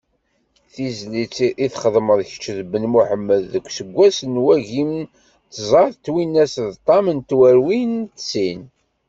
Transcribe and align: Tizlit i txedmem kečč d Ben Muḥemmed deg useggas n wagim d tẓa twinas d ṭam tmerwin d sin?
Tizlit 0.73 1.35
i 1.65 1.67
txedmem 1.73 2.09
kečč 2.29 2.43
d 2.57 2.59
Ben 2.71 2.85
Muḥemmed 2.93 3.41
deg 3.53 3.65
useggas 3.67 4.17
n 4.33 4.33
wagim 4.45 4.93
d 5.53 5.55
tẓa 5.69 5.85
twinas 6.03 6.53
d 6.73 6.75
ṭam 6.87 7.05
tmerwin 7.29 7.93
d 8.15 8.19
sin? 8.29 8.61